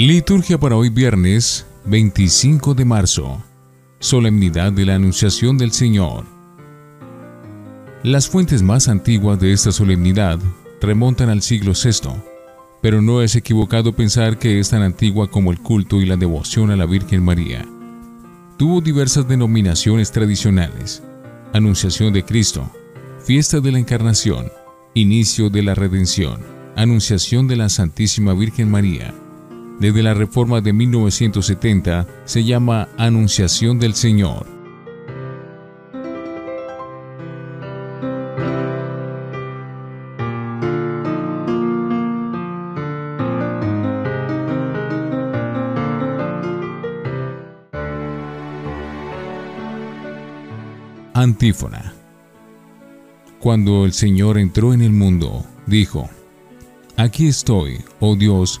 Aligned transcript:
Liturgia 0.00 0.60
para 0.60 0.76
hoy 0.76 0.90
viernes 0.90 1.66
25 1.86 2.74
de 2.74 2.84
marzo. 2.84 3.42
Solemnidad 3.98 4.72
de 4.72 4.86
la 4.86 4.94
Anunciación 4.94 5.58
del 5.58 5.72
Señor. 5.72 6.24
Las 8.04 8.28
fuentes 8.28 8.62
más 8.62 8.86
antiguas 8.86 9.40
de 9.40 9.52
esta 9.52 9.72
solemnidad 9.72 10.38
remontan 10.80 11.30
al 11.30 11.42
siglo 11.42 11.72
VI, 11.72 12.10
pero 12.80 13.02
no 13.02 13.22
es 13.22 13.34
equivocado 13.34 13.92
pensar 13.92 14.38
que 14.38 14.60
es 14.60 14.70
tan 14.70 14.82
antigua 14.82 15.32
como 15.32 15.50
el 15.50 15.58
culto 15.58 16.00
y 16.00 16.06
la 16.06 16.16
devoción 16.16 16.70
a 16.70 16.76
la 16.76 16.86
Virgen 16.86 17.24
María. 17.24 17.66
Tuvo 18.56 18.80
diversas 18.80 19.26
denominaciones 19.26 20.12
tradicionales. 20.12 21.02
Anunciación 21.52 22.12
de 22.12 22.24
Cristo, 22.24 22.70
Fiesta 23.24 23.58
de 23.58 23.72
la 23.72 23.80
Encarnación, 23.80 24.46
Inicio 24.94 25.50
de 25.50 25.64
la 25.64 25.74
Redención, 25.74 26.40
Anunciación 26.76 27.48
de 27.48 27.56
la 27.56 27.68
Santísima 27.68 28.32
Virgen 28.32 28.70
María, 28.70 29.12
desde 29.78 30.02
la 30.02 30.14
reforma 30.14 30.60
de 30.60 30.72
1970 30.72 32.06
se 32.24 32.44
llama 32.44 32.88
Anunciación 32.96 33.78
del 33.78 33.94
Señor. 33.94 34.46
Antífona. 51.14 51.94
Cuando 53.40 53.84
el 53.84 53.92
Señor 53.92 54.38
entró 54.38 54.72
en 54.72 54.82
el 54.82 54.92
mundo, 54.92 55.44
dijo, 55.66 56.08
Aquí 56.96 57.26
estoy, 57.26 57.78
oh 57.98 58.14
Dios, 58.14 58.60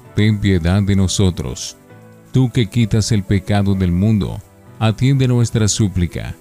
ten 0.15 0.39
piedad 0.39 0.81
de 0.83 0.95
nosotros. 0.95 1.77
Tú 2.31 2.49
que 2.51 2.67
quitas 2.67 3.11
el 3.11 3.23
pecado 3.23 3.75
del 3.75 3.91
mundo, 3.91 4.41
atiende 4.79 5.27
nuestra 5.27 5.67
súplica. 5.67 6.35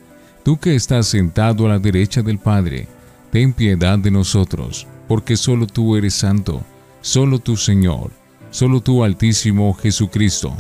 Tú 0.44 0.58
que 0.58 0.74
estás 0.74 1.06
sentado 1.06 1.66
a 1.66 1.70
la 1.70 1.78
derecha 1.78 2.22
del 2.22 2.38
Padre, 2.38 2.88
ten 3.30 3.52
piedad 3.52 3.98
de 3.98 4.10
nosotros, 4.10 4.86
porque 5.08 5.36
solo 5.36 5.66
tú 5.66 5.96
eres 5.96 6.14
santo, 6.14 6.62
solo 7.00 7.38
tú 7.38 7.56
Señor, 7.56 8.10
solo 8.50 8.80
tú 8.80 9.04
Altísimo 9.04 9.74
Jesucristo. 9.74 10.54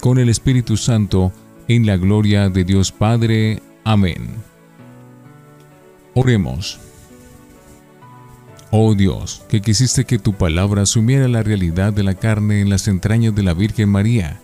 Con 0.00 0.18
el 0.18 0.28
Espíritu 0.28 0.76
Santo, 0.76 1.32
en 1.66 1.86
la 1.86 1.96
gloria 1.96 2.48
de 2.48 2.64
Dios 2.64 2.92
Padre. 2.92 3.62
Amén. 3.84 4.28
Oremos. 6.14 6.87
Oh 8.70 8.94
Dios, 8.94 9.42
que 9.48 9.62
quisiste 9.62 10.04
que 10.04 10.18
tu 10.18 10.34
palabra 10.34 10.82
asumiera 10.82 11.26
la 11.26 11.42
realidad 11.42 11.90
de 11.92 12.02
la 12.02 12.14
carne 12.14 12.60
en 12.60 12.68
las 12.68 12.86
entrañas 12.86 13.34
de 13.34 13.42
la 13.42 13.54
Virgen 13.54 13.88
María, 13.88 14.40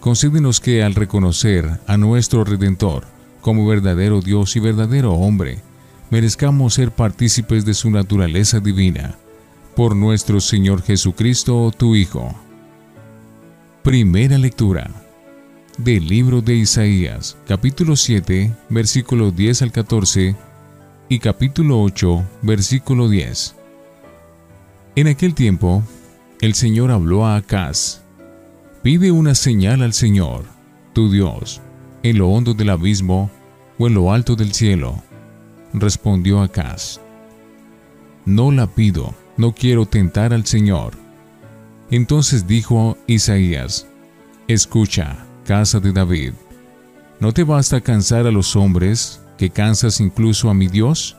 concédenos 0.00 0.58
que 0.58 0.82
al 0.82 0.96
reconocer 0.96 1.78
a 1.86 1.96
nuestro 1.96 2.42
Redentor 2.42 3.04
como 3.40 3.68
verdadero 3.68 4.20
Dios 4.20 4.56
y 4.56 4.60
verdadero 4.60 5.12
hombre, 5.12 5.60
merezcamos 6.10 6.74
ser 6.74 6.90
partícipes 6.90 7.64
de 7.64 7.74
su 7.74 7.88
naturaleza 7.90 8.58
divina, 8.58 9.16
por 9.76 9.94
nuestro 9.94 10.40
Señor 10.40 10.82
Jesucristo, 10.82 11.72
tu 11.76 11.94
Hijo. 11.94 12.34
Primera 13.84 14.38
lectura 14.38 14.90
del 15.78 16.08
libro 16.08 16.40
de 16.40 16.56
Isaías, 16.56 17.36
capítulo 17.46 17.94
7, 17.94 18.52
versículo 18.70 19.30
10 19.30 19.62
al 19.62 19.70
14, 19.70 20.34
y 21.08 21.20
capítulo 21.20 21.80
8, 21.80 22.24
versículo 22.42 23.08
10. 23.08 23.57
En 24.96 25.06
aquel 25.06 25.34
tiempo, 25.34 25.82
el 26.40 26.54
Señor 26.54 26.90
habló 26.90 27.26
a 27.26 27.36
Acaz, 27.36 28.02
pide 28.82 29.10
una 29.10 29.34
señal 29.34 29.82
al 29.82 29.92
Señor, 29.92 30.44
tu 30.92 31.10
Dios, 31.10 31.60
en 32.02 32.18
lo 32.18 32.28
hondo 32.28 32.54
del 32.54 32.70
abismo 32.70 33.30
o 33.78 33.86
en 33.86 33.94
lo 33.94 34.12
alto 34.12 34.34
del 34.34 34.52
cielo. 34.54 35.02
Respondió 35.72 36.40
Acaz, 36.40 37.00
no 38.24 38.50
la 38.50 38.66
pido, 38.66 39.14
no 39.36 39.52
quiero 39.52 39.86
tentar 39.86 40.32
al 40.34 40.46
Señor. 40.46 40.94
Entonces 41.90 42.46
dijo 42.46 42.98
Isaías, 43.06 43.86
escucha, 44.48 45.24
casa 45.44 45.80
de 45.80 45.92
David, 45.92 46.32
¿no 47.20 47.32
te 47.32 47.44
basta 47.44 47.80
cansar 47.80 48.26
a 48.26 48.30
los 48.30 48.56
hombres, 48.56 49.20
que 49.38 49.50
cansas 49.50 50.00
incluso 50.00 50.50
a 50.50 50.54
mi 50.54 50.68
Dios? 50.68 51.16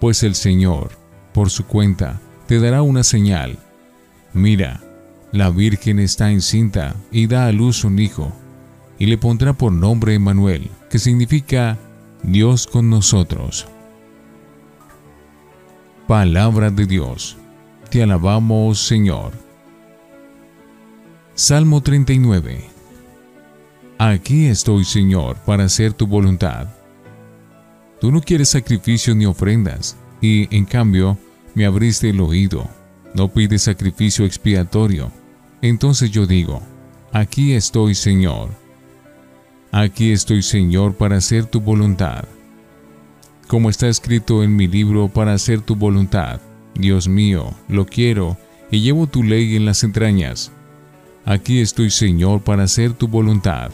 Pues 0.00 0.22
el 0.22 0.34
Señor, 0.34 0.90
por 1.32 1.50
su 1.50 1.64
cuenta, 1.64 2.20
te 2.46 2.60
dará 2.60 2.82
una 2.82 3.02
señal. 3.02 3.58
Mira, 4.32 4.80
la 5.32 5.50
Virgen 5.50 5.98
está 5.98 6.30
encinta 6.30 6.94
y 7.10 7.26
da 7.26 7.46
a 7.46 7.52
luz 7.52 7.84
un 7.84 7.98
hijo, 7.98 8.32
y 8.98 9.06
le 9.06 9.18
pondrá 9.18 9.52
por 9.52 9.72
nombre 9.72 10.14
Emmanuel, 10.14 10.70
que 10.90 10.98
significa 10.98 11.78
Dios 12.22 12.66
con 12.66 12.90
nosotros. 12.90 13.66
Palabra 16.06 16.70
de 16.70 16.86
Dios. 16.86 17.36
Te 17.90 18.02
alabamos, 18.02 18.78
Señor. 18.78 19.32
Salmo 21.34 21.80
39. 21.80 22.64
Aquí 23.98 24.46
estoy, 24.46 24.84
Señor, 24.84 25.36
para 25.46 25.64
hacer 25.64 25.92
tu 25.92 26.06
voluntad. 26.06 26.68
Tú 28.00 28.12
no 28.12 28.20
quieres 28.20 28.50
sacrificios 28.50 29.16
ni 29.16 29.26
ofrendas, 29.26 29.96
y 30.20 30.54
en 30.54 30.64
cambio 30.64 31.18
me 31.54 31.66
abriste 31.66 32.10
el 32.10 32.20
oído, 32.20 32.68
no 33.14 33.28
pides 33.28 33.62
sacrificio 33.62 34.24
expiatorio. 34.24 35.12
Entonces 35.62 36.10
yo 36.10 36.26
digo, 36.26 36.62
aquí 37.12 37.54
estoy 37.54 37.94
Señor. 37.94 38.50
Aquí 39.70 40.12
estoy 40.12 40.42
Señor 40.42 40.94
para 40.94 41.16
hacer 41.16 41.46
tu 41.46 41.60
voluntad. 41.60 42.24
Como 43.48 43.70
está 43.70 43.88
escrito 43.88 44.42
en 44.42 44.56
mi 44.56 44.66
libro 44.66 45.08
para 45.08 45.32
hacer 45.32 45.60
tu 45.60 45.76
voluntad, 45.76 46.40
Dios 46.74 47.08
mío, 47.08 47.54
lo 47.68 47.86
quiero 47.86 48.36
y 48.70 48.80
llevo 48.80 49.06
tu 49.06 49.22
ley 49.22 49.56
en 49.56 49.64
las 49.64 49.84
entrañas. 49.84 50.50
Aquí 51.24 51.60
estoy 51.60 51.90
Señor 51.90 52.42
para 52.42 52.64
hacer 52.64 52.92
tu 52.92 53.08
voluntad. 53.08 53.70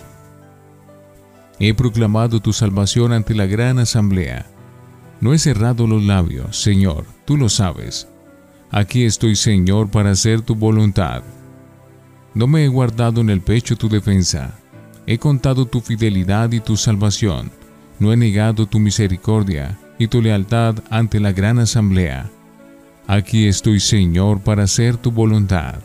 He 1.58 1.74
proclamado 1.74 2.40
tu 2.40 2.52
salvación 2.52 3.12
ante 3.12 3.34
la 3.34 3.46
gran 3.46 3.78
asamblea. 3.78 4.46
No 5.20 5.34
he 5.34 5.38
cerrado 5.38 5.86
los 5.86 6.02
labios, 6.02 6.62
Señor, 6.62 7.04
tú 7.24 7.36
lo 7.36 7.48
sabes. 7.48 8.08
Aquí 8.70 9.04
estoy, 9.04 9.36
Señor, 9.36 9.90
para 9.90 10.12
hacer 10.12 10.40
tu 10.40 10.54
voluntad. 10.54 11.22
No 12.34 12.46
me 12.46 12.64
he 12.64 12.68
guardado 12.68 13.20
en 13.20 13.28
el 13.28 13.40
pecho 13.40 13.76
tu 13.76 13.88
defensa. 13.88 14.54
He 15.06 15.18
contado 15.18 15.66
tu 15.66 15.80
fidelidad 15.80 16.52
y 16.52 16.60
tu 16.60 16.76
salvación. 16.76 17.50
No 17.98 18.12
he 18.12 18.16
negado 18.16 18.66
tu 18.66 18.78
misericordia 18.78 19.78
y 19.98 20.06
tu 20.06 20.22
lealtad 20.22 20.76
ante 20.88 21.20
la 21.20 21.32
gran 21.32 21.58
asamblea. 21.58 22.30
Aquí 23.06 23.46
estoy, 23.46 23.80
Señor, 23.80 24.40
para 24.40 24.62
hacer 24.62 24.96
tu 24.96 25.10
voluntad. 25.10 25.80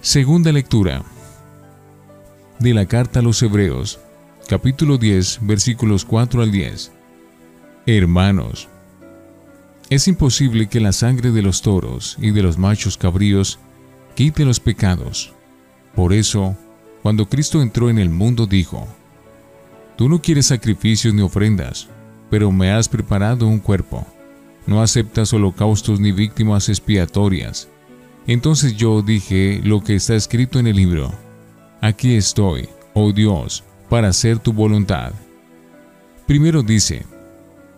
Segunda 0.00 0.50
lectura 0.50 1.02
de 2.58 2.74
la 2.74 2.86
carta 2.86 3.20
a 3.20 3.22
los 3.22 3.40
Hebreos, 3.42 4.00
capítulo 4.48 4.96
10, 4.96 5.40
versículos 5.42 6.04
4 6.04 6.42
al 6.42 6.50
10. 6.50 6.97
Hermanos, 7.86 8.68
es 9.90 10.06
imposible 10.06 10.68
que 10.68 10.80
la 10.80 10.92
sangre 10.92 11.30
de 11.30 11.40
los 11.40 11.62
toros 11.62 12.16
y 12.20 12.30
de 12.30 12.42
los 12.42 12.58
machos 12.58 12.98
cabríos 12.98 13.58
quite 14.14 14.44
los 14.44 14.60
pecados. 14.60 15.32
Por 15.94 16.12
eso, 16.12 16.56
cuando 17.02 17.28
Cristo 17.28 17.62
entró 17.62 17.88
en 17.88 17.98
el 17.98 18.10
mundo 18.10 18.46
dijo, 18.46 18.86
Tú 19.96 20.08
no 20.08 20.20
quieres 20.20 20.46
sacrificios 20.46 21.14
ni 21.14 21.22
ofrendas, 21.22 21.88
pero 22.30 22.52
me 22.52 22.70
has 22.70 22.88
preparado 22.88 23.46
un 23.46 23.58
cuerpo. 23.58 24.06
No 24.66 24.82
aceptas 24.82 25.32
holocaustos 25.32 25.98
ni 25.98 26.12
víctimas 26.12 26.68
expiatorias. 26.68 27.68
Entonces 28.26 28.76
yo 28.76 29.00
dije 29.00 29.60
lo 29.64 29.82
que 29.82 29.96
está 29.96 30.14
escrito 30.14 30.58
en 30.58 30.66
el 30.66 30.76
libro. 30.76 31.12
Aquí 31.80 32.14
estoy, 32.14 32.68
oh 32.92 33.12
Dios, 33.12 33.64
para 33.88 34.08
hacer 34.08 34.38
tu 34.38 34.52
voluntad. 34.52 35.12
Primero 36.26 36.62
dice, 36.62 37.06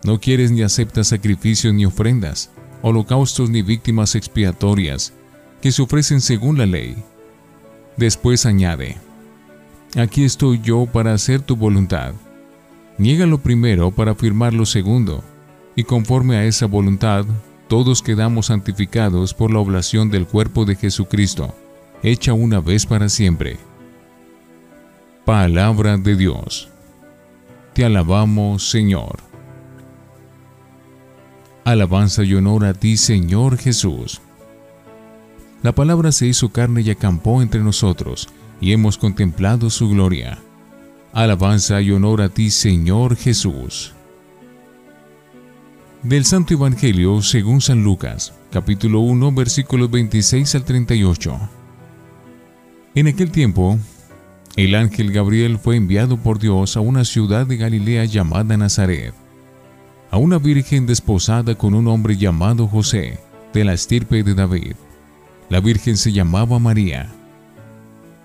no 0.04 0.18
quieres 0.20 0.50
ni 0.50 0.62
aceptas 0.62 1.08
sacrificios 1.08 1.74
ni 1.74 1.84
ofrendas, 1.84 2.50
holocaustos 2.82 3.50
ni 3.50 3.62
víctimas 3.62 4.14
expiatorias, 4.14 5.12
que 5.60 5.72
se 5.72 5.82
ofrecen 5.82 6.20
según 6.20 6.58
la 6.58 6.66
ley. 6.66 6.96
Después 7.96 8.46
añade, 8.46 8.96
aquí 9.96 10.24
estoy 10.24 10.60
yo 10.62 10.86
para 10.86 11.12
hacer 11.12 11.42
tu 11.42 11.56
voluntad. 11.56 12.14
Niega 12.98 13.26
lo 13.26 13.38
primero 13.38 13.90
para 13.90 14.12
afirmar 14.12 14.54
lo 14.54 14.66
segundo, 14.66 15.22
y 15.76 15.84
conforme 15.84 16.36
a 16.36 16.44
esa 16.44 16.66
voluntad, 16.66 17.26
todos 17.68 18.02
quedamos 18.02 18.46
santificados 18.46 19.32
por 19.32 19.52
la 19.52 19.60
oblación 19.60 20.10
del 20.10 20.26
cuerpo 20.26 20.64
de 20.64 20.76
Jesucristo, 20.76 21.54
hecha 22.02 22.32
una 22.32 22.60
vez 22.60 22.86
para 22.86 23.08
siempre. 23.08 23.58
Palabra 25.24 25.96
de 25.96 26.16
Dios. 26.16 26.68
Te 27.74 27.84
alabamos, 27.84 28.68
Señor. 28.68 29.29
Alabanza 31.70 32.24
y 32.24 32.34
honor 32.34 32.64
a 32.64 32.74
ti, 32.74 32.96
Señor 32.96 33.56
Jesús. 33.56 34.20
La 35.62 35.72
palabra 35.72 36.10
se 36.10 36.26
hizo 36.26 36.48
carne 36.48 36.80
y 36.80 36.90
acampó 36.90 37.42
entre 37.42 37.60
nosotros, 37.60 38.28
y 38.60 38.72
hemos 38.72 38.98
contemplado 38.98 39.70
su 39.70 39.88
gloria. 39.88 40.40
Alabanza 41.12 41.80
y 41.80 41.92
honor 41.92 42.22
a 42.22 42.28
ti, 42.28 42.50
Señor 42.50 43.14
Jesús. 43.14 43.94
Del 46.02 46.24
Santo 46.24 46.54
Evangelio 46.54 47.22
según 47.22 47.60
San 47.60 47.84
Lucas, 47.84 48.34
capítulo 48.50 48.98
1, 49.02 49.30
versículos 49.30 49.92
26 49.92 50.52
al 50.56 50.64
38. 50.64 51.38
En 52.96 53.06
aquel 53.06 53.30
tiempo, 53.30 53.78
el 54.56 54.74
ángel 54.74 55.12
Gabriel 55.12 55.56
fue 55.56 55.76
enviado 55.76 56.16
por 56.16 56.40
Dios 56.40 56.76
a 56.76 56.80
una 56.80 57.04
ciudad 57.04 57.46
de 57.46 57.58
Galilea 57.58 58.06
llamada 58.06 58.56
Nazaret 58.56 59.14
a 60.10 60.18
una 60.18 60.38
virgen 60.38 60.86
desposada 60.86 61.54
con 61.54 61.74
un 61.74 61.86
hombre 61.86 62.16
llamado 62.16 62.66
José, 62.66 63.18
de 63.52 63.64
la 63.64 63.72
estirpe 63.72 64.22
de 64.22 64.34
David. 64.34 64.74
La 65.48 65.60
virgen 65.60 65.96
se 65.96 66.12
llamaba 66.12 66.58
María. 66.58 67.10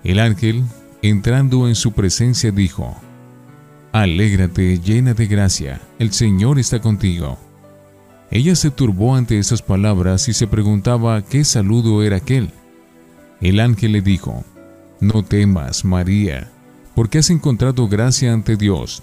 El 0.02 0.18
ángel, 0.18 0.64
entrando 1.02 1.68
en 1.68 1.74
su 1.74 1.92
presencia, 1.92 2.50
dijo, 2.50 2.96
Alégrate 3.92 4.78
llena 4.80 5.14
de 5.14 5.26
gracia, 5.26 5.80
el 5.98 6.12
Señor 6.12 6.58
está 6.58 6.80
contigo. 6.80 7.38
Ella 8.30 8.56
se 8.56 8.70
turbó 8.70 9.14
ante 9.14 9.38
esas 9.38 9.62
palabras 9.62 10.28
y 10.28 10.32
se 10.32 10.48
preguntaba 10.48 11.22
qué 11.22 11.44
saludo 11.44 12.02
era 12.02 12.16
aquel. 12.16 12.50
El 13.40 13.60
ángel 13.60 13.92
le 13.92 14.02
dijo, 14.02 14.44
No 15.00 15.22
temas, 15.22 15.84
María, 15.84 16.50
porque 16.96 17.18
has 17.18 17.30
encontrado 17.30 17.86
gracia 17.86 18.32
ante 18.32 18.56
Dios 18.56 19.02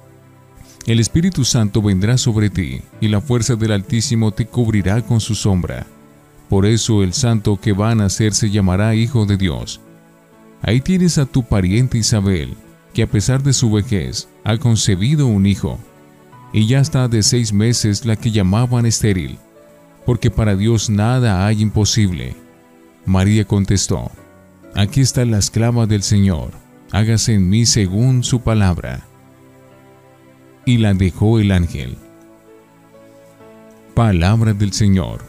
el 0.87 0.99
Espíritu 0.99 1.45
Santo 1.45 1.81
vendrá 1.81 2.17
sobre 2.17 2.49
ti, 2.49 2.81
y 2.99 3.07
la 3.07 3.21
fuerza 3.21 3.55
del 3.55 3.71
Altísimo 3.71 4.31
te 4.31 4.47
cubrirá 4.47 5.01
con 5.03 5.19
su 5.19 5.35
sombra. 5.35 5.85
Por 6.49 6.65
eso 6.65 7.03
el 7.03 7.13
santo 7.13 7.59
que 7.61 7.71
va 7.71 7.91
a 7.91 7.95
nacer 7.95 8.33
se 8.33 8.49
llamará 8.49 8.95
Hijo 8.95 9.25
de 9.25 9.37
Dios. 9.37 9.79
Ahí 10.61 10.81
tienes 10.81 11.17
a 11.17 11.25
tu 11.25 11.43
pariente 11.43 11.99
Isabel, 11.99 12.55
que 12.93 13.03
a 13.03 13.07
pesar 13.07 13.43
de 13.43 13.53
su 13.53 13.71
vejez, 13.71 14.27
ha 14.43 14.57
concebido 14.57 15.27
un 15.27 15.45
hijo, 15.45 15.79
y 16.51 16.67
ya 16.67 16.79
está 16.79 17.07
de 17.07 17.21
seis 17.21 17.53
meses 17.53 18.05
la 18.05 18.15
que 18.15 18.31
llamaban 18.31 18.85
estéril, 18.85 19.37
porque 20.05 20.31
para 20.31 20.55
Dios 20.55 20.89
nada 20.89 21.45
hay 21.45 21.61
imposible. 21.61 22.35
María 23.05 23.45
contestó, 23.45 24.11
Aquí 24.73 25.01
está 25.01 25.25
la 25.25 25.37
esclava 25.37 25.85
del 25.85 26.01
Señor, 26.01 26.51
hágase 26.91 27.35
en 27.35 27.49
mí 27.49 27.65
según 27.65 28.23
su 28.23 28.41
palabra 28.41 29.05
y 30.71 30.77
la 30.77 30.93
dejó 30.93 31.39
el 31.39 31.51
ángel. 31.51 31.97
Palabra 33.93 34.53
del 34.53 34.71
Señor. 34.71 35.21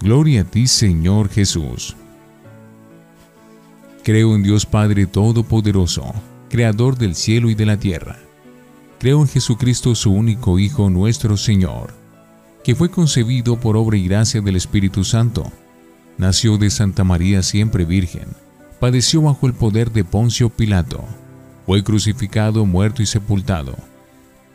Gloria 0.00 0.42
a 0.42 0.44
ti, 0.44 0.68
Señor 0.68 1.28
Jesús. 1.28 1.96
Creo 4.04 4.36
en 4.36 4.44
Dios 4.44 4.64
Padre 4.64 5.06
Todopoderoso, 5.06 6.14
Creador 6.48 6.96
del 6.96 7.16
cielo 7.16 7.50
y 7.50 7.56
de 7.56 7.66
la 7.66 7.78
tierra. 7.78 8.16
Creo 9.00 9.20
en 9.20 9.28
Jesucristo, 9.28 9.94
su 9.96 10.12
único 10.12 10.60
Hijo, 10.60 10.88
nuestro 10.88 11.36
Señor, 11.36 11.92
que 12.62 12.76
fue 12.76 12.90
concebido 12.90 13.58
por 13.58 13.76
obra 13.76 13.96
y 13.96 14.06
gracia 14.06 14.40
del 14.40 14.54
Espíritu 14.54 15.02
Santo. 15.02 15.50
Nació 16.16 16.58
de 16.58 16.70
Santa 16.70 17.02
María 17.02 17.42
siempre 17.42 17.84
Virgen. 17.84 18.28
Padeció 18.78 19.20
bajo 19.22 19.48
el 19.48 19.54
poder 19.54 19.90
de 19.90 20.04
Poncio 20.04 20.48
Pilato. 20.48 21.04
Fue 21.66 21.82
crucificado, 21.82 22.64
muerto 22.66 23.02
y 23.02 23.06
sepultado 23.06 23.76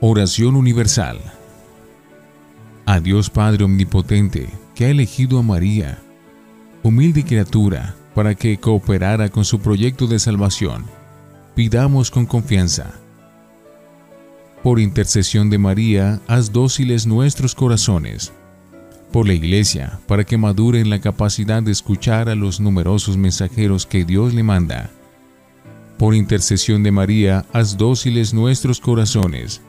Oración 0.00 0.56
universal. 0.56 1.18
A 2.84 3.00
Dios 3.00 3.30
Padre 3.30 3.64
Omnipotente, 3.64 4.50
que 4.74 4.84
ha 4.84 4.90
elegido 4.90 5.38
a 5.38 5.42
María, 5.42 5.98
humilde 6.82 7.24
criatura, 7.24 7.94
para 8.14 8.34
que 8.34 8.58
cooperara 8.58 9.30
con 9.30 9.46
su 9.46 9.58
proyecto 9.58 10.06
de 10.06 10.18
salvación, 10.18 10.84
pidamos 11.54 12.10
con 12.10 12.26
confianza. 12.26 12.92
Por 14.62 14.80
intercesión 14.80 15.48
de 15.48 15.56
María, 15.56 16.20
haz 16.28 16.52
dóciles 16.52 17.06
nuestros 17.06 17.54
corazones. 17.54 18.34
Por 19.12 19.26
la 19.26 19.32
Iglesia, 19.32 19.98
para 20.06 20.24
que 20.24 20.36
madure 20.36 20.80
en 20.80 20.90
la 20.90 21.00
capacidad 21.00 21.62
de 21.62 21.72
escuchar 21.72 22.28
a 22.28 22.34
los 22.34 22.60
numerosos 22.60 23.16
mensajeros 23.16 23.86
que 23.86 24.04
Dios 24.04 24.34
le 24.34 24.42
manda. 24.42 24.90
Por 25.96 26.14
intercesión 26.14 26.82
de 26.82 26.92
María, 26.92 27.46
haz 27.54 27.78
dóciles 27.78 28.34
nuestros 28.34 28.78
corazones 28.78 29.62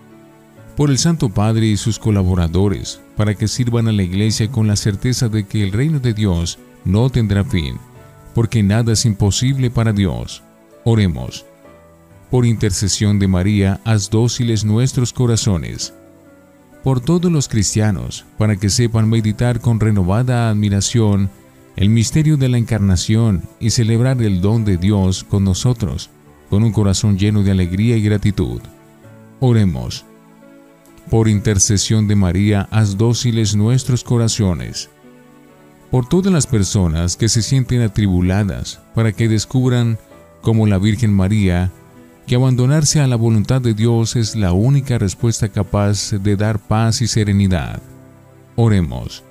por 0.77 0.91
el 0.91 0.99
Santo 0.99 1.29
Padre 1.29 1.65
y 1.65 1.75
sus 1.75 1.97
colaboradores, 1.97 3.01
para 3.15 3.33
que 3.33 3.47
sirvan 3.47 3.87
a 3.87 3.91
la 3.91 4.03
Iglesia 4.03 4.51
con 4.51 4.67
la 4.67 4.75
certeza 4.75 5.27
de 5.27 5.47
que 5.47 5.63
el 5.63 5.71
reino 5.71 5.99
de 5.99 6.13
Dios 6.13 6.59
no 6.85 7.09
tendrá 7.09 7.43
fin, 7.43 7.79
porque 8.35 8.61
nada 8.61 8.93
es 8.93 9.03
imposible 9.03 9.71
para 9.71 9.91
Dios. 9.91 10.43
Oremos. 10.83 11.47
Por 12.29 12.45
intercesión 12.45 13.17
de 13.17 13.27
María, 13.27 13.81
haz 13.85 14.11
dóciles 14.11 14.65
nuestros 14.65 15.13
corazones. 15.13 15.95
Por 16.83 17.01
todos 17.01 17.31
los 17.31 17.47
cristianos, 17.47 18.25
para 18.37 18.55
que 18.55 18.69
sepan 18.69 19.09
meditar 19.09 19.59
con 19.59 19.79
renovada 19.79 20.47
admiración 20.47 21.31
el 21.75 21.89
misterio 21.89 22.37
de 22.37 22.49
la 22.49 22.59
encarnación 22.59 23.41
y 23.59 23.71
celebrar 23.71 24.21
el 24.21 24.41
don 24.41 24.63
de 24.63 24.77
Dios 24.77 25.23
con 25.23 25.43
nosotros, 25.43 26.11
con 26.51 26.61
un 26.61 26.71
corazón 26.71 27.17
lleno 27.17 27.41
de 27.41 27.49
alegría 27.49 27.97
y 27.97 28.03
gratitud. 28.03 28.61
Oremos 29.39 30.05
por 31.09 31.27
intercesión 31.27 32.07
de 32.07 32.15
María, 32.15 32.67
haz 32.71 32.97
dóciles 32.97 33.55
nuestros 33.55 34.03
corazones. 34.03 34.89
Por 35.91 36.07
todas 36.07 36.33
las 36.33 36.47
personas 36.47 37.15
que 37.15 37.29
se 37.29 37.41
sienten 37.41 37.81
atribuladas, 37.81 38.81
para 38.93 39.13
que 39.13 39.29
descubran, 39.29 39.97
como 40.41 40.67
la 40.67 40.77
Virgen 40.77 41.13
María, 41.13 41.71
que 42.25 42.35
abandonarse 42.35 42.99
a 42.99 43.07
la 43.07 43.15
voluntad 43.15 43.61
de 43.61 43.73
Dios 43.73 44.17
es 44.17 44.35
la 44.35 44.51
única 44.51 44.97
respuesta 44.97 45.47
capaz 45.47 46.11
de 46.11 46.35
dar 46.35 46.59
paz 46.59 47.01
y 47.01 47.07
serenidad. 47.07 47.81
Oremos. 48.57 49.23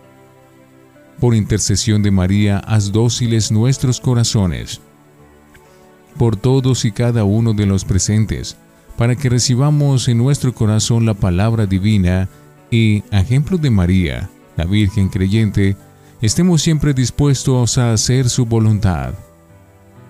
Por 1.20 1.34
intercesión 1.34 2.02
de 2.02 2.10
María, 2.10 2.58
haz 2.58 2.92
dóciles 2.92 3.52
nuestros 3.52 4.00
corazones. 4.00 4.80
Por 6.18 6.36
todos 6.36 6.86
y 6.86 6.92
cada 6.92 7.24
uno 7.24 7.52
de 7.52 7.66
los 7.66 7.84
presentes, 7.84 8.56
para 8.96 9.14
que 9.16 9.28
recibamos 9.28 10.08
en 10.08 10.18
nuestro 10.18 10.54
corazón 10.54 11.04
la 11.04 11.14
palabra 11.14 11.66
divina 11.66 12.28
y, 12.70 13.02
a 13.10 13.20
ejemplo 13.20 13.58
de 13.58 13.70
María, 13.70 14.30
la 14.56 14.64
Virgen 14.64 15.08
creyente, 15.08 15.76
estemos 16.22 16.62
siempre 16.62 16.94
dispuestos 16.94 17.78
a 17.78 17.92
hacer 17.92 18.28
su 18.28 18.46
voluntad. 18.46 19.14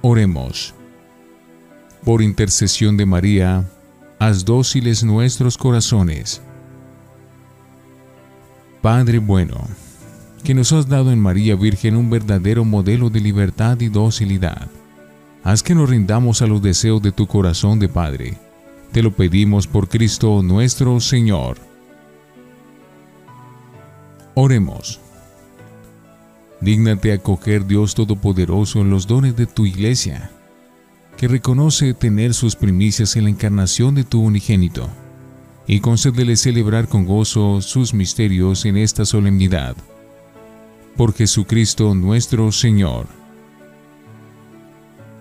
Oremos. 0.02 0.74
Por 2.04 2.22
intercesión 2.22 2.96
de 2.96 3.06
María, 3.06 3.68
haz 4.20 4.44
dóciles 4.44 5.02
nuestros 5.02 5.58
corazones. 5.58 6.40
Padre 8.80 9.18
bueno, 9.18 9.66
que 10.44 10.54
nos 10.54 10.70
has 10.72 10.88
dado 10.88 11.10
en 11.10 11.18
María 11.18 11.56
Virgen 11.56 11.96
un 11.96 12.08
verdadero 12.08 12.64
modelo 12.64 13.10
de 13.10 13.20
libertad 13.20 13.80
y 13.80 13.88
docilidad. 13.88 14.68
Haz 15.42 15.64
que 15.64 15.74
nos 15.74 15.90
rindamos 15.90 16.40
a 16.40 16.46
los 16.46 16.62
deseos 16.62 17.02
de 17.02 17.10
tu 17.10 17.26
corazón 17.26 17.80
de 17.80 17.88
Padre. 17.88 18.45
Te 18.92 19.02
lo 19.02 19.12
pedimos 19.12 19.66
por 19.66 19.88
Cristo 19.88 20.42
nuestro 20.42 21.00
Señor. 21.00 21.58
Oremos. 24.34 25.00
Dígnate 26.60 27.12
acoger 27.12 27.66
Dios 27.66 27.94
Todopoderoso 27.94 28.80
en 28.80 28.90
los 28.90 29.06
dones 29.06 29.36
de 29.36 29.46
tu 29.46 29.66
iglesia, 29.66 30.30
que 31.16 31.28
reconoce 31.28 31.94
tener 31.94 32.34
sus 32.34 32.56
primicias 32.56 33.16
en 33.16 33.24
la 33.24 33.30
encarnación 33.30 33.94
de 33.94 34.04
tu 34.04 34.22
unigénito, 34.22 34.88
y 35.66 35.80
concédele 35.80 36.36
celebrar 36.36 36.88
con 36.88 37.04
gozo 37.04 37.60
sus 37.60 37.92
misterios 37.92 38.64
en 38.64 38.76
esta 38.76 39.04
solemnidad 39.04 39.76
por 40.96 41.12
Jesucristo 41.14 41.94
nuestro 41.94 42.50
Señor. 42.50 43.06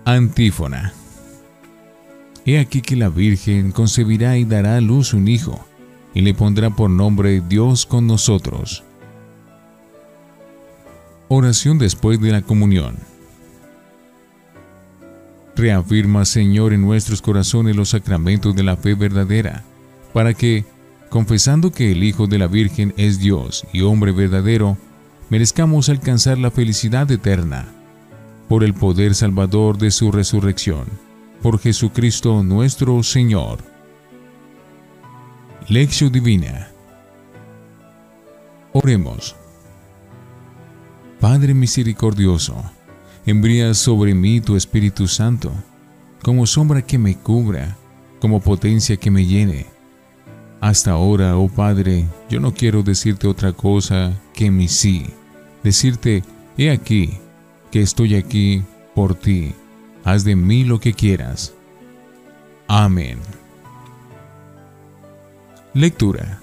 Antífona. 0.04 0.94
He 2.48 2.60
aquí 2.60 2.80
que 2.80 2.94
la 2.94 3.08
Virgen 3.08 3.72
concebirá 3.72 4.38
y 4.38 4.44
dará 4.44 4.76
a 4.76 4.80
luz 4.80 5.14
un 5.14 5.26
hijo, 5.26 5.66
y 6.14 6.20
le 6.20 6.32
pondrá 6.32 6.70
por 6.70 6.88
nombre 6.88 7.42
Dios 7.48 7.84
con 7.86 8.06
nosotros. 8.06 8.84
Oración 11.26 11.76
después 11.76 12.20
de 12.20 12.30
la 12.30 12.42
comunión. 12.42 12.98
Reafirma, 15.56 16.24
Señor, 16.24 16.72
en 16.72 16.82
nuestros 16.82 17.20
corazones 17.20 17.74
los 17.74 17.88
sacramentos 17.88 18.54
de 18.54 18.62
la 18.62 18.76
fe 18.76 18.94
verdadera, 18.94 19.64
para 20.12 20.32
que, 20.32 20.64
confesando 21.10 21.72
que 21.72 21.90
el 21.90 22.04
Hijo 22.04 22.28
de 22.28 22.38
la 22.38 22.46
Virgen 22.46 22.94
es 22.96 23.18
Dios 23.18 23.66
y 23.72 23.80
hombre 23.80 24.12
verdadero, 24.12 24.78
merezcamos 25.30 25.88
alcanzar 25.88 26.38
la 26.38 26.52
felicidad 26.52 27.10
eterna, 27.10 27.66
por 28.48 28.62
el 28.62 28.72
poder 28.72 29.16
salvador 29.16 29.78
de 29.78 29.90
su 29.90 30.12
resurrección, 30.12 30.86
por 31.46 31.60
Jesucristo 31.60 32.42
nuestro 32.42 33.04
Señor. 33.04 33.58
Lección 35.68 36.10
Divina 36.10 36.70
Oremos. 38.72 39.36
Padre 41.20 41.54
misericordioso, 41.54 42.56
envía 43.24 43.74
sobre 43.74 44.12
mí 44.12 44.40
tu 44.40 44.56
Espíritu 44.56 45.06
Santo, 45.06 45.52
como 46.20 46.46
sombra 46.46 46.82
que 46.82 46.98
me 46.98 47.14
cubra, 47.14 47.76
como 48.20 48.40
potencia 48.40 48.96
que 48.96 49.12
me 49.12 49.24
llene 49.24 49.66
hasta 50.60 50.90
ahora, 50.90 51.38
oh 51.38 51.48
Padre, 51.48 52.06
yo 52.28 52.40
no 52.40 52.54
quiero 52.54 52.82
decirte 52.82 53.28
otra 53.28 53.52
cosa 53.52 54.20
que 54.34 54.50
mi 54.50 54.66
sí. 54.66 55.06
Decirte, 55.62 56.24
he 56.58 56.72
aquí, 56.72 57.18
que 57.70 57.82
estoy 57.82 58.16
aquí 58.16 58.64
por 58.96 59.14
ti. 59.14 59.54
Haz 60.06 60.24
de 60.24 60.34
mí 60.34 60.64
lo 60.64 60.80
que 60.80 60.94
quieras. 60.94 61.52
Amén. 62.66 63.18
Lectura. 65.74 66.40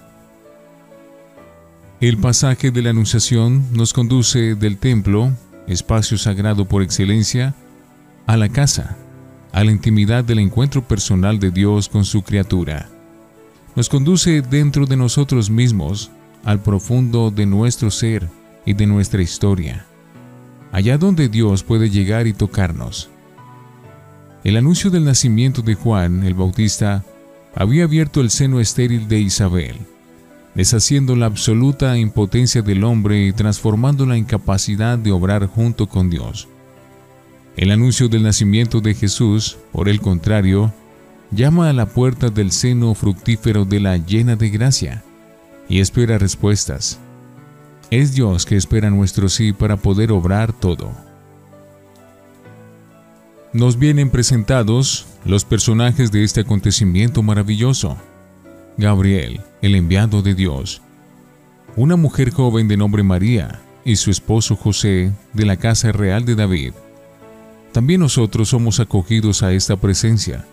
El 2.00 2.20
pasaje 2.20 2.70
de 2.70 2.84
la 2.84 2.92
Anunciación 2.92 3.66
nos 3.74 3.92
conduce 3.92 4.54
del 4.54 4.78
templo, 4.78 5.32
espacio 5.66 6.20
sagrado 6.20 6.68
por 6.68 6.84
excelencia, 6.84 7.56
a 8.28 8.38
la 8.38 8.50
casa, 8.50 8.98
a 9.52 9.64
la 9.64 9.72
intimidad 9.72 10.24
del 10.24 10.38
encuentro 10.38 10.88
personal 10.88 11.40
de 11.40 11.50
Dios 11.50 11.90
con 11.90 12.06
su 12.06 12.22
criatura 12.22 12.90
nos 13.76 13.90
conduce 13.90 14.42
dentro 14.42 14.86
de 14.86 14.96
nosotros 14.96 15.50
mismos 15.50 16.12
al 16.44 16.62
profundo 16.62 17.32
de 17.32 17.46
nuestro 17.46 17.90
ser 17.90 18.30
y 18.66 18.74
de 18.74 18.86
nuestra 18.86 19.22
historia, 19.22 19.86
allá 20.72 20.98
donde 20.98 21.30
Dios 21.30 21.64
puede 21.64 21.90
llegar 21.90 22.28
y 22.28 22.34
tocarnos. 22.34 23.10
El 24.44 24.58
anuncio 24.58 24.90
del 24.90 25.06
nacimiento 25.06 25.62
de 25.62 25.76
Juan 25.76 26.24
el 26.24 26.34
Bautista 26.34 27.06
había 27.56 27.86
abierto 27.86 28.20
el 28.20 28.30
seno 28.30 28.60
estéril 28.60 29.08
de 29.08 29.20
Isabel, 29.20 29.78
deshaciendo 30.54 31.16
la 31.16 31.28
absoluta 31.28 31.98
impotencia 31.98 32.62
del 32.62 32.84
hombre 32.84 33.26
y 33.26 33.32
transformando 33.32 34.06
la 34.06 34.18
incapacidad 34.18 34.98
de 34.98 35.14
obrar 35.14 35.48
junto 35.48 35.88
con 35.88 36.10
Dios. 36.10 36.50
El 37.56 37.72
anuncio 37.72 38.10
del 38.10 38.24
nacimiento 38.24 38.82
de 38.82 38.96
Jesús, 38.96 39.58
por 39.72 39.88
el 39.88 40.02
contrario, 40.02 40.74
llama 41.32 41.70
a 41.70 41.74
la 41.74 41.86
puerta 41.86 42.30
del 42.30 42.52
seno 42.52 42.94
fructífero 42.96 43.64
de 43.64 43.80
la 43.80 43.96
llena 43.96 44.36
de 44.36 44.50
gracia 44.50 45.04
y 45.70 45.80
espera 45.80 46.18
respuestas. 46.18 47.00
Es 47.92 48.14
Dios 48.14 48.46
que 48.46 48.58
espera 48.58 48.90
nuestro 48.90 49.30
sí 49.30 49.54
para 49.54 49.78
poder 49.78 50.12
obrar 50.12 50.52
todo. 50.52 50.92
Nos 53.54 53.78
vienen 53.78 54.10
presentados 54.10 55.06
los 55.26 55.46
personajes 55.46 56.12
de 56.12 56.24
este 56.24 56.42
acontecimiento 56.42 57.22
maravilloso. 57.24 57.98
Gabriel, 58.78 59.42
el 59.62 59.76
enviado 59.76 60.22
de 60.22 60.34
Dios, 60.34 60.82
una 61.76 61.96
mujer 61.96 62.32
joven 62.32 62.68
de 62.68 62.78
nombre 62.78 63.04
María 63.04 63.62
y 63.86 63.96
su 63.96 64.12
esposo 64.12 64.56
José 64.56 65.12
de 65.34 65.46
la 65.46 65.58
casa 65.58 65.92
real 65.92 66.26
de 66.26 66.36
David. 66.36 66.74
También 67.72 68.02
nosotros 68.02 68.50
somos 68.50 68.80
acogidos 68.80 69.44
a 69.44 69.52
esta 69.54 69.76
presencia 69.76 70.46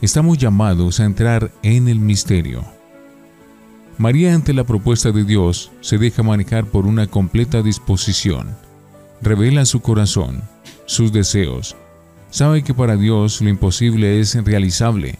estamos 0.00 0.38
llamados 0.38 1.00
a 1.00 1.04
entrar 1.04 1.50
en 1.62 1.88
el 1.88 1.98
misterio. 1.98 2.64
María 3.96 4.34
ante 4.34 4.52
la 4.52 4.64
propuesta 4.64 5.10
de 5.10 5.24
Dios 5.24 5.72
se 5.80 5.98
deja 5.98 6.22
manejar 6.22 6.66
por 6.66 6.86
una 6.86 7.08
completa 7.08 7.62
disposición. 7.62 8.56
Revela 9.20 9.64
su 9.64 9.80
corazón, 9.80 10.42
sus 10.86 11.12
deseos. 11.12 11.76
Sabe 12.30 12.62
que 12.62 12.74
para 12.74 12.96
Dios 12.96 13.40
lo 13.40 13.48
imposible 13.48 14.20
es 14.20 14.34
realizable. 14.44 15.18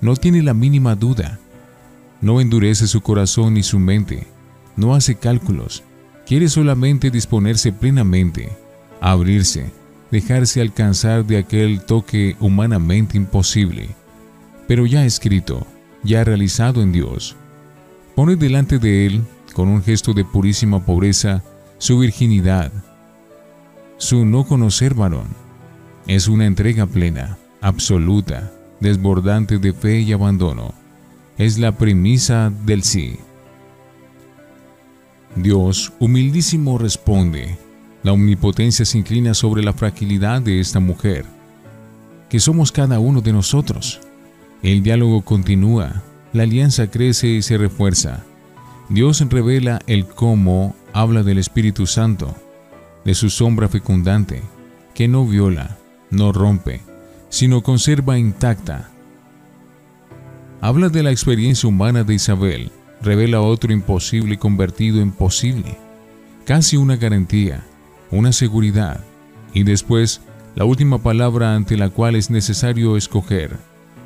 No 0.00 0.16
tiene 0.16 0.42
la 0.42 0.54
mínima 0.54 0.94
duda. 0.94 1.38
No 2.20 2.40
endurece 2.40 2.86
su 2.86 3.00
corazón 3.00 3.54
ni 3.54 3.62
su 3.62 3.78
mente. 3.78 4.26
No 4.76 4.94
hace 4.94 5.16
cálculos. 5.16 5.82
Quiere 6.26 6.48
solamente 6.48 7.10
disponerse 7.10 7.72
plenamente, 7.72 8.50
abrirse, 9.00 9.70
dejarse 10.10 10.60
alcanzar 10.60 11.24
de 11.24 11.38
aquel 11.38 11.82
toque 11.82 12.36
humanamente 12.40 13.16
imposible 13.16 13.94
pero 14.66 14.86
ya 14.86 15.04
escrito, 15.04 15.66
ya 16.02 16.24
realizado 16.24 16.82
en 16.82 16.92
Dios. 16.92 17.36
Pone 18.14 18.36
delante 18.36 18.78
de 18.78 19.06
Él, 19.06 19.24
con 19.52 19.68
un 19.68 19.82
gesto 19.82 20.12
de 20.12 20.24
purísima 20.24 20.84
pobreza, 20.84 21.42
su 21.78 21.98
virginidad, 21.98 22.72
su 23.96 24.24
no 24.24 24.44
conocer 24.44 24.94
varón. 24.94 25.28
Es 26.06 26.28
una 26.28 26.46
entrega 26.46 26.86
plena, 26.86 27.36
absoluta, 27.60 28.52
desbordante 28.78 29.58
de 29.58 29.72
fe 29.72 30.00
y 30.00 30.12
abandono. 30.12 30.72
Es 31.36 31.58
la 31.58 31.72
premisa 31.72 32.52
del 32.64 32.84
sí. 32.84 33.16
Dios, 35.34 35.92
humildísimo, 35.98 36.78
responde. 36.78 37.58
La 38.04 38.12
omnipotencia 38.12 38.84
se 38.84 38.98
inclina 38.98 39.34
sobre 39.34 39.64
la 39.64 39.72
fragilidad 39.72 40.40
de 40.40 40.60
esta 40.60 40.78
mujer, 40.78 41.24
que 42.30 42.38
somos 42.38 42.70
cada 42.70 43.00
uno 43.00 43.20
de 43.20 43.32
nosotros. 43.32 44.00
El 44.62 44.84
diálogo 44.84 45.22
continúa, 45.22 46.04
la 46.32 46.44
alianza 46.44 46.88
crece 46.88 47.26
y 47.26 47.42
se 47.42 47.58
refuerza. 47.58 48.24
Dios 48.88 49.20
revela 49.28 49.80
el 49.88 50.06
cómo 50.06 50.76
habla 50.92 51.24
del 51.24 51.38
Espíritu 51.38 51.84
Santo, 51.84 52.36
de 53.04 53.14
su 53.14 53.28
sombra 53.28 53.68
fecundante, 53.68 54.42
que 54.94 55.08
no 55.08 55.26
viola, 55.26 55.76
no 56.10 56.32
rompe, 56.32 56.80
sino 57.28 57.62
conserva 57.62 58.18
intacta. 58.18 58.90
Habla 60.60 60.88
de 60.88 61.02
la 61.02 61.10
experiencia 61.10 61.68
humana 61.68 62.04
de 62.04 62.14
Isabel, 62.14 62.70
revela 63.02 63.40
otro 63.40 63.72
imposible 63.72 64.38
convertido 64.38 65.00
en 65.00 65.12
posible, 65.12 65.78
casi 66.44 66.76
una 66.76 66.96
garantía, 66.96 67.64
una 68.10 68.32
seguridad, 68.32 69.00
y 69.52 69.64
después 69.64 70.20
la 70.54 70.64
última 70.64 70.98
palabra 70.98 71.54
ante 71.54 71.76
la 71.76 71.90
cual 71.90 72.16
es 72.16 72.30
necesario 72.30 72.96
escoger 72.96 73.58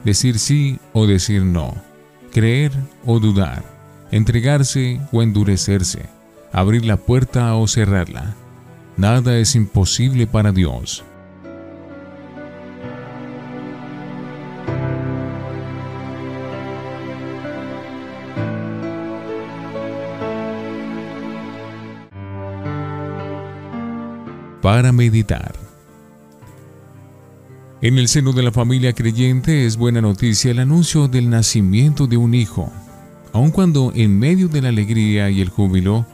decir 0.05 0.39
sí 0.39 0.79
o 0.93 1.07
decir 1.07 1.43
no, 1.43 1.75
creer 2.33 2.73
o 3.05 3.21
dudar, 3.21 3.65
entregarse 4.11 5.01
o 5.13 5.23
endurecerse, 5.23 6.09
abrir 6.53 6.85
la 6.85 6.97
puerta 6.97 7.55
o 7.55 7.67
cerrarla. 7.67 8.35
Nada 8.97 9.39
es 9.39 9.55
imposible 9.55 10.27
para 10.27 10.53
Dios. 10.53 11.05
Para 24.63 24.93
meditar. 24.93 25.55
En 27.81 27.97
el 27.97 28.09
seno 28.09 28.35
de 28.35 28.43
la 28.43 28.53
familia 28.53 28.93
creyente 28.93 29.65
es 29.65 29.79
buena 29.79 30.03
noticia 30.03 30.51
el 30.51 30.59
anuncio 30.59 31.09
del 31.09 31.31
nacimiento 31.31 32.07
de 32.07 32.19
un 32.19 32.35
hijo, 32.35 32.71
aun 33.33 33.53
cuando 33.53 33.91
en 33.95 34.19
medio 34.19 34.49
de 34.49 34.61
la 34.61 34.69
alegría 34.69 35.31
y 35.31 35.41
el 35.41 35.49
júbilo 35.49 36.05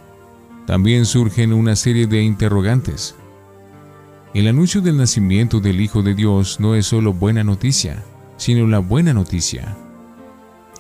también 0.65 1.07
surgen 1.07 1.53
una 1.53 1.75
serie 1.75 2.07
de 2.07 2.23
interrogantes. 2.23 3.17
El 4.33 4.47
anuncio 4.47 4.81
del 4.81 4.97
nacimiento 4.97 5.59
del 5.59 5.81
Hijo 5.81 6.03
de 6.03 6.15
Dios 6.15 6.61
no 6.61 6.77
es 6.77 6.87
solo 6.87 7.13
buena 7.13 7.43
noticia, 7.43 8.05
sino 8.37 8.69
la 8.69 8.79
buena 8.79 9.13
noticia. 9.13 9.77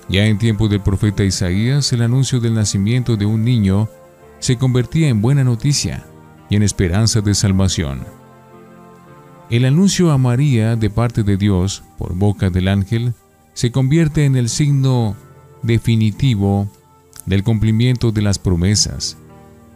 Ya 0.08 0.25
en 0.26 0.38
tiempo 0.38 0.68
del 0.68 0.82
profeta 0.82 1.25
Isaías, 1.25 1.92
el 1.92 2.02
anuncio 2.02 2.38
del 2.38 2.54
nacimiento 2.54 3.16
de 3.16 3.26
un 3.26 3.42
niño 3.42 3.88
se 4.38 4.56
convertía 4.56 5.08
en 5.08 5.20
buena 5.20 5.42
noticia 5.42 6.06
y 6.49 6.57
en 6.57 6.62
esperanza 6.62 7.21
de 7.21 7.35
salvación. 7.35 8.00
El 9.49 9.65
anuncio 9.65 10.11
a 10.11 10.19
María 10.19 10.76
de 10.76 10.91
parte 10.91 11.23
de 11.23 11.37
Dios 11.37 11.85
por 11.99 12.15
boca 12.15 12.50
del 12.50 12.69
ángel 12.69 13.15
se 13.55 13.71
convierte 13.71 14.25
en 14.25 14.37
el 14.37 14.49
signo 14.49 15.17
definitivo 15.62 16.69
del 17.26 17.43
cumplimiento 17.43 18.12
de 18.12 18.23
las 18.23 18.38
promesas 18.38 19.17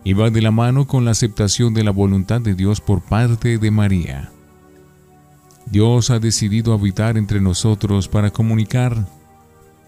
y 0.04 0.12
va 0.12 0.30
de 0.30 0.42
la 0.42 0.50
mano 0.50 0.86
con 0.86 1.04
la 1.04 1.12
aceptación 1.12 1.74
de 1.74 1.84
la 1.84 1.90
voluntad 1.90 2.40
de 2.40 2.54
Dios 2.54 2.80
por 2.80 3.00
parte 3.00 3.58
de 3.58 3.70
María. 3.70 4.32
Dios 5.66 6.10
ha 6.10 6.18
decidido 6.18 6.72
habitar 6.72 7.16
entre 7.16 7.40
nosotros 7.40 8.08
para 8.08 8.30
comunicar 8.30 9.06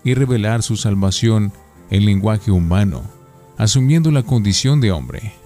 y 0.05 0.15
revelar 0.15 0.62
su 0.62 0.77
salvación 0.77 1.53
en 1.91 2.05
lenguaje 2.05 2.51
humano, 2.51 3.03
asumiendo 3.59 4.11
la 4.11 4.23
condición 4.23 4.81
de 4.81 4.93
hombre. 4.93 5.41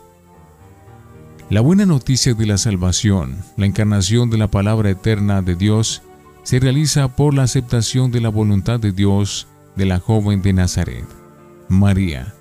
La 1.48 1.60
buena 1.60 1.86
noticia 1.86 2.34
de 2.34 2.44
la 2.44 2.58
salvación, 2.58 3.36
la 3.56 3.66
encarnación 3.66 4.30
de 4.30 4.36
la 4.36 4.50
palabra 4.50 4.90
eterna 4.90 5.42
de 5.42 5.54
Dios, 5.54 6.02
se 6.42 6.58
realiza 6.58 7.14
por 7.14 7.34
la 7.34 7.44
aceptación 7.44 8.10
de 8.10 8.20
la 8.20 8.30
voluntad 8.30 8.80
de 8.80 8.90
Dios 8.90 9.46
de 9.76 9.86
la 9.86 10.00
joven 10.00 10.42
de 10.42 10.52
Nazaret, 10.52 11.04
María. 11.68 12.34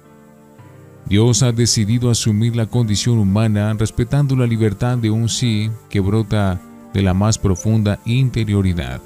Dios 1.05 1.43
ha 1.43 1.51
decidido 1.51 2.09
asumir 2.09 2.55
la 2.55 2.65
condición 2.65 3.19
humana 3.19 3.75
respetando 3.77 4.35
la 4.35 4.47
libertad 4.47 4.97
de 4.97 5.11
un 5.11 5.29
sí 5.29 5.69
que 5.87 5.99
brota 5.99 6.59
de 6.91 7.03
la 7.03 7.13
más 7.13 7.37
profunda 7.37 7.99
interioridad, 8.05 9.01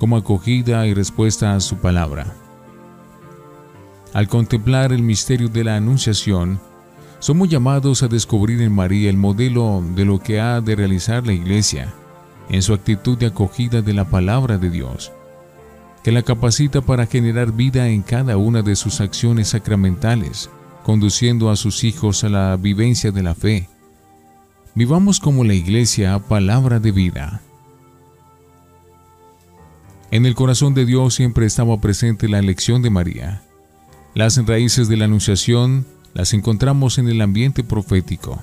como 0.00 0.16
acogida 0.16 0.88
y 0.88 0.94
respuesta 0.94 1.54
a 1.54 1.60
su 1.60 1.76
palabra. 1.76 2.34
Al 4.12 4.26
contemplar 4.26 4.92
el 4.92 5.02
misterio 5.02 5.48
de 5.48 5.62
la 5.62 5.76
Anunciación, 5.76 6.58
somos 7.20 7.50
llamados 7.50 8.02
a 8.02 8.08
descubrir 8.08 8.62
en 8.62 8.72
María 8.72 9.10
el 9.10 9.18
modelo 9.18 9.84
de 9.94 10.06
lo 10.06 10.18
que 10.18 10.40
ha 10.40 10.60
de 10.60 10.74
realizar 10.74 11.26
la 11.26 11.34
Iglesia, 11.34 11.92
en 12.48 12.62
su 12.62 12.72
actitud 12.72 13.16
de 13.16 13.26
acogida 13.26 13.82
de 13.82 13.92
la 13.92 14.06
palabra 14.06 14.58
de 14.58 14.70
Dios, 14.70 15.12
que 16.02 16.12
la 16.12 16.22
capacita 16.22 16.80
para 16.80 17.06
generar 17.06 17.52
vida 17.52 17.88
en 17.88 18.02
cada 18.02 18.38
una 18.38 18.62
de 18.62 18.74
sus 18.74 19.00
acciones 19.00 19.48
sacramentales, 19.48 20.50
conduciendo 20.82 21.50
a 21.50 21.56
sus 21.56 21.84
hijos 21.84 22.24
a 22.24 22.30
la 22.30 22.56
vivencia 22.56 23.12
de 23.12 23.22
la 23.22 23.34
fe. 23.34 23.68
Vivamos 24.74 25.20
como 25.20 25.44
la 25.44 25.54
Iglesia, 25.54 26.18
palabra 26.20 26.80
de 26.80 26.90
vida. 26.90 27.42
En 30.10 30.24
el 30.24 30.34
corazón 30.34 30.72
de 30.74 30.86
Dios 30.86 31.14
siempre 31.14 31.44
estaba 31.44 31.80
presente 31.80 32.28
la 32.28 32.38
elección 32.38 32.80
de 32.80 32.90
María. 32.90 33.42
Las 34.14 34.44
raíces 34.44 34.88
de 34.88 34.96
la 34.96 35.04
Anunciación 35.04 35.86
las 36.14 36.34
encontramos 36.34 36.98
en 36.98 37.08
el 37.08 37.20
ambiente 37.20 37.64
profético, 37.64 38.42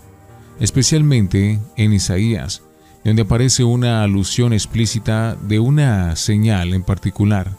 especialmente 0.60 1.60
en 1.76 1.94
Isaías, 1.94 2.62
donde 3.04 3.22
aparece 3.22 3.64
una 3.64 4.04
alusión 4.04 4.54
explícita 4.54 5.36
de 5.36 5.60
una 5.60 6.16
señal 6.16 6.74
en 6.74 6.84
particular. 6.84 7.56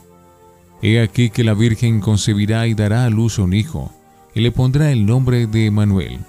He 0.82 1.00
aquí 1.00 1.30
que 1.30 1.44
la 1.44 1.54
Virgen 1.54 2.00
concebirá 2.00 2.66
y 2.66 2.74
dará 2.74 3.04
a 3.04 3.10
luz 3.10 3.38
un 3.38 3.52
hijo, 3.52 3.92
y 4.34 4.40
le 4.40 4.52
pondrá 4.52 4.92
el 4.92 5.06
nombre 5.06 5.46
de 5.46 5.70
Manuel, 5.70 6.20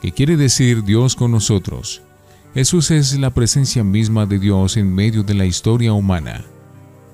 que 0.00 0.12
quiere 0.12 0.36
decir 0.36 0.84
Dios 0.84 1.16
con 1.16 1.30
nosotros. 1.30 2.02
Jesús 2.54 2.90
es 2.90 3.18
la 3.18 3.30
presencia 3.30 3.82
misma 3.82 4.26
de 4.26 4.38
Dios 4.38 4.76
en 4.76 4.94
medio 4.94 5.22
de 5.22 5.34
la 5.34 5.44
historia 5.44 5.92
humana, 5.92 6.44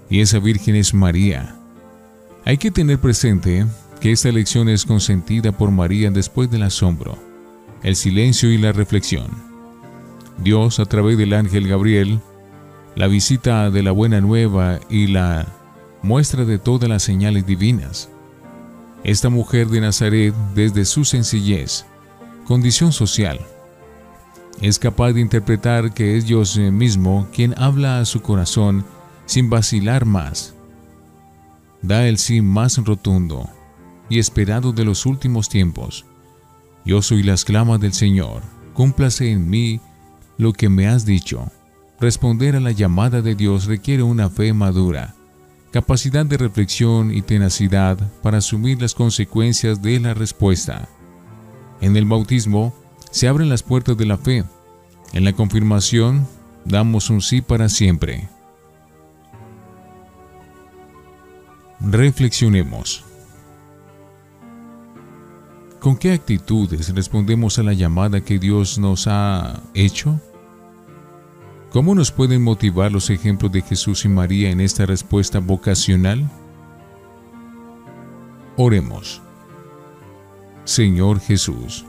y 0.09 0.21
esa 0.21 0.39
Virgen 0.39 0.77
es 0.77 0.93
María. 0.93 1.57
Hay 2.45 2.59
que 2.59 2.71
tener 2.71 3.01
presente 3.01 3.67
que 4.01 4.13
esta 4.13 4.31
elección 4.31 4.69
es 4.69 4.87
consentida 4.87 5.53
por 5.53 5.71
María 5.71 6.11
después 6.11 6.51
del 6.51 6.63
asombro, 6.63 7.19
el 7.83 7.97
silencio 7.97 8.51
y 8.51 8.57
la 8.57 8.73
reflexión. 8.73 9.29
Dios, 10.43 10.81
a 10.81 10.87
través 10.87 11.19
del 11.19 11.35
ángel 11.35 11.69
Gabriel, 11.69 12.21
la 12.97 13.09
visita 13.09 13.71
de 13.71 13.83
la 13.83 13.93
buena 13.93 14.23
nueva 14.23 14.81
y 14.89 15.07
la 15.07 15.47
muestra 16.03 16.47
de 16.47 16.59
todas 16.59 16.89
las 16.89 17.03
señales 17.03 17.47
divinas. 17.47 18.09
Esta 19.05 19.29
mujer 19.29 19.69
de 19.69 19.83
Nazaret, 19.83 20.35
desde 20.55 20.87
su 20.87 21.05
sencillez, 21.05 21.85
condición 22.47 22.93
social, 22.93 23.39
es 24.63 24.79
capaz 24.79 25.13
de 25.13 25.21
interpretar 25.21 25.93
que 25.93 26.17
es 26.17 26.27
Dios 26.27 26.57
mismo 26.57 27.29
quien 27.35 27.55
habla 27.59 28.01
a 28.01 28.07
su 28.07 28.23
corazón 28.23 28.85
sin 29.27 29.51
vacilar 29.51 30.07
más. 30.07 30.55
Da 31.83 32.07
el 32.09 32.19
sí 32.19 32.43
más 32.43 32.77
rotundo 32.79 33.49
y 34.11 34.19
esperado 34.19 34.73
de 34.73 34.85
los 34.85 35.07
últimos 35.07 35.49
tiempos. 35.49 36.05
Yo 36.85 37.01
soy 37.01 37.23
la 37.23 37.35
esclava 37.35 37.79
del 37.79 37.95
Señor, 37.95 38.43
cúmplase 38.75 39.31
en 39.31 39.49
mí 39.49 39.81
lo 40.37 40.53
que 40.53 40.69
me 40.69 40.89
has 40.89 41.07
dicho. 41.07 41.51
Responder 42.01 42.57
a 42.57 42.61
la 42.61 42.73
llamada 42.73 43.23
de 43.23 43.35
Dios 43.35 43.67
requiere 43.67 44.03
una 44.03 44.29
fe 44.29 44.53
madura, 44.53 45.15
capacidad 45.71 46.27
de 46.27 46.37
reflexión 46.37 47.15
y 47.15 47.23
tenacidad 47.23 47.99
para 48.23 48.39
asumir 48.39 48.81
las 48.81 48.95
consecuencias 48.95 49.81
de 49.81 50.01
la 50.01 50.15
respuesta. 50.15 50.89
En 51.81 51.97
el 51.97 52.07
bautismo 52.07 52.75
se 53.11 53.29
abren 53.29 53.49
las 53.49 53.63
puertas 53.63 53.97
de 53.97 54.07
la 54.07 54.19
fe. 54.19 54.45
En 55.13 55.25
la 55.25 55.33
confirmación 55.33 56.27
damos 56.65 57.11
un 57.11 57.21
sí 57.21 57.41
para 57.41 57.69
siempre. 57.69 58.29
Reflexionemos. 61.81 63.10
¿Con 65.81 65.97
qué 65.97 66.13
actitudes 66.13 66.95
respondemos 66.95 67.59
a 67.59 67.63
la 67.63 67.73
llamada 67.73 68.21
que 68.21 68.39
Dios 68.39 68.79
nos 68.79 69.07
ha 69.07 69.63
hecho? 69.73 70.21
¿Cómo 71.73 71.95
nos 71.95 72.13
pueden 72.13 72.43
motivar 72.43 72.93
los 72.93 73.09
ejemplos 73.09 73.51
de 73.51 73.63
Jesús 73.63 74.05
y 74.05 74.09
María 74.09 74.51
en 74.51 74.61
esta 74.61 74.85
respuesta 74.85 75.39
vocacional? 75.39 76.31
Oremos. 78.59 79.23
Señor 80.65 81.19
Jesús, 81.19 81.87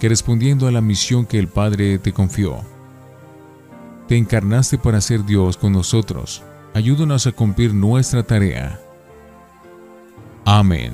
que 0.00 0.08
respondiendo 0.08 0.66
a 0.66 0.72
la 0.72 0.80
misión 0.80 1.26
que 1.26 1.38
el 1.38 1.48
Padre 1.48 1.98
te 1.98 2.12
confió, 2.12 2.62
te 4.08 4.16
encarnaste 4.16 4.78
para 4.78 5.02
ser 5.02 5.26
Dios 5.26 5.58
con 5.58 5.72
nosotros, 5.72 6.42
ayúdanos 6.72 7.26
a 7.26 7.32
cumplir 7.32 7.74
nuestra 7.74 8.22
tarea. 8.22 8.80
Amén. 10.46 10.92